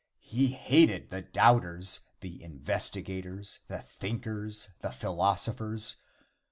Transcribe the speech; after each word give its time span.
He 0.23 0.47
hated 0.47 1.11
the 1.11 1.21
doubters, 1.21 1.99
the 2.21 2.41
investigators, 2.43 3.59
the 3.67 3.77
thinkers, 3.83 4.69
the 4.79 4.89
philosophers. 4.91 5.97